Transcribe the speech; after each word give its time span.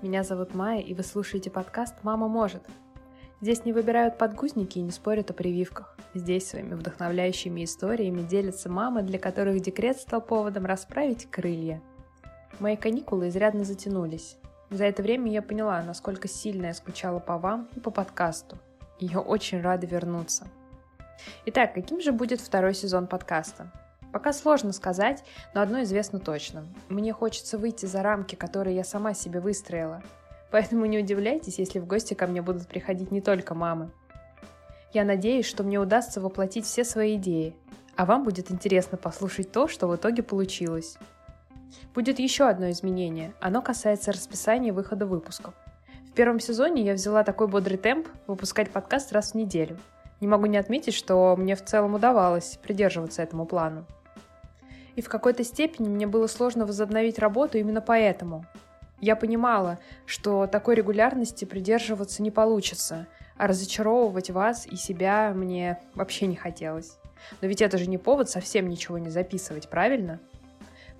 Меня 0.00 0.22
зовут 0.22 0.54
Майя, 0.54 0.80
и 0.80 0.94
вы 0.94 1.02
слушаете 1.02 1.50
подкаст 1.50 1.96
«Мама 2.02 2.28
может». 2.28 2.62
Здесь 3.42 3.66
не 3.66 3.74
выбирают 3.74 4.16
подгузники 4.16 4.78
и 4.78 4.82
не 4.82 4.90
спорят 4.90 5.30
о 5.30 5.34
прививках. 5.34 5.94
Здесь 6.14 6.48
своими 6.48 6.72
вдохновляющими 6.72 7.62
историями 7.62 8.22
делятся 8.22 8.70
мамы, 8.70 9.02
для 9.02 9.18
которых 9.18 9.60
декрет 9.60 9.98
стал 9.98 10.22
поводом 10.22 10.64
расправить 10.64 11.30
крылья. 11.30 11.82
Мои 12.58 12.76
каникулы 12.76 13.28
изрядно 13.28 13.64
затянулись. 13.64 14.38
За 14.70 14.86
это 14.86 15.02
время 15.02 15.30
я 15.30 15.42
поняла, 15.42 15.82
насколько 15.82 16.26
сильно 16.26 16.66
я 16.66 16.74
скучала 16.74 17.18
по 17.18 17.36
вам 17.36 17.68
и 17.76 17.80
по 17.80 17.90
подкасту. 17.90 18.56
И 18.98 19.04
я 19.04 19.20
очень 19.20 19.60
рада 19.60 19.86
вернуться. 19.86 20.48
Итак, 21.44 21.74
каким 21.74 22.00
же 22.00 22.12
будет 22.12 22.40
второй 22.40 22.72
сезон 22.72 23.06
подкаста? 23.06 23.70
Пока 24.12 24.32
сложно 24.32 24.72
сказать, 24.72 25.22
но 25.54 25.60
одно 25.60 25.82
известно 25.82 26.18
точно. 26.18 26.64
Мне 26.88 27.12
хочется 27.12 27.58
выйти 27.58 27.86
за 27.86 28.02
рамки, 28.02 28.34
которые 28.34 28.76
я 28.76 28.84
сама 28.84 29.14
себе 29.14 29.40
выстроила. 29.40 30.02
Поэтому 30.50 30.86
не 30.86 30.98
удивляйтесь, 30.98 31.58
если 31.58 31.78
в 31.78 31.86
гости 31.86 32.14
ко 32.14 32.26
мне 32.26 32.40
будут 32.40 32.68
приходить 32.68 33.10
не 33.10 33.20
только 33.20 33.54
мамы. 33.54 33.90
Я 34.94 35.04
надеюсь, 35.04 35.44
что 35.44 35.62
мне 35.62 35.78
удастся 35.78 36.20
воплотить 36.20 36.64
все 36.64 36.84
свои 36.84 37.16
идеи, 37.16 37.54
а 37.96 38.06
вам 38.06 38.24
будет 38.24 38.50
интересно 38.50 38.96
послушать 38.96 39.52
то, 39.52 39.68
что 39.68 39.86
в 39.86 39.96
итоге 39.96 40.22
получилось. 40.22 40.96
Будет 41.94 42.18
еще 42.18 42.48
одно 42.48 42.70
изменение. 42.70 43.34
Оно 43.40 43.60
касается 43.60 44.12
расписания 44.12 44.72
выхода 44.72 45.04
выпусков. 45.04 45.52
В 46.06 46.12
первом 46.12 46.40
сезоне 46.40 46.82
я 46.82 46.94
взяла 46.94 47.22
такой 47.24 47.48
бодрый 47.48 47.76
темп 47.76 48.08
выпускать 48.26 48.70
подкаст 48.70 49.12
раз 49.12 49.32
в 49.32 49.34
неделю. 49.34 49.78
Не 50.20 50.26
могу 50.26 50.46
не 50.46 50.56
отметить, 50.56 50.94
что 50.94 51.36
мне 51.36 51.54
в 51.54 51.64
целом 51.64 51.94
удавалось 51.94 52.58
придерживаться 52.62 53.22
этому 53.22 53.44
плану. 53.44 53.84
И 54.98 55.00
в 55.00 55.08
какой-то 55.08 55.44
степени 55.44 55.88
мне 55.88 56.08
было 56.08 56.26
сложно 56.26 56.66
возобновить 56.66 57.20
работу 57.20 57.56
именно 57.56 57.80
поэтому. 57.80 58.44
Я 59.00 59.14
понимала, 59.14 59.78
что 60.06 60.48
такой 60.48 60.74
регулярности 60.74 61.44
придерживаться 61.44 62.20
не 62.20 62.32
получится, 62.32 63.06
а 63.36 63.46
разочаровывать 63.46 64.30
вас 64.30 64.66
и 64.66 64.74
себя 64.74 65.32
мне 65.36 65.78
вообще 65.94 66.26
не 66.26 66.34
хотелось. 66.34 66.98
Но 67.40 67.46
ведь 67.46 67.62
это 67.62 67.78
же 67.78 67.86
не 67.86 67.96
повод 67.96 68.28
совсем 68.28 68.68
ничего 68.68 68.98
не 68.98 69.08
записывать, 69.08 69.68
правильно? 69.68 70.18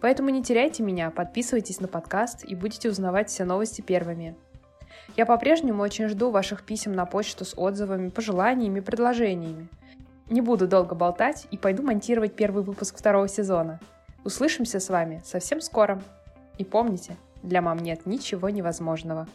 Поэтому 0.00 0.28
не 0.28 0.44
теряйте 0.44 0.84
меня, 0.84 1.10
подписывайтесь 1.10 1.80
на 1.80 1.88
подкаст 1.88 2.44
и 2.44 2.54
будете 2.54 2.88
узнавать 2.90 3.30
все 3.30 3.44
новости 3.44 3.80
первыми. 3.80 4.36
Я 5.16 5.26
по-прежнему 5.26 5.82
очень 5.82 6.06
жду 6.06 6.30
ваших 6.30 6.62
писем 6.62 6.92
на 6.92 7.04
почту 7.04 7.44
с 7.44 7.52
отзывами, 7.56 8.10
пожеланиями, 8.10 8.78
предложениями. 8.78 9.66
Не 10.30 10.40
буду 10.42 10.68
долго 10.68 10.94
болтать 10.94 11.46
и 11.50 11.56
пойду 11.56 11.82
монтировать 11.82 12.34
первый 12.34 12.62
выпуск 12.62 12.98
второго 12.98 13.28
сезона. 13.28 13.80
Услышимся 14.24 14.78
с 14.78 14.90
вами 14.90 15.22
совсем 15.24 15.60
скоро. 15.60 16.02
И 16.58 16.64
помните, 16.64 17.16
для 17.42 17.62
мам 17.62 17.78
нет 17.78 18.04
ничего 18.04 18.50
невозможного. 18.50 19.26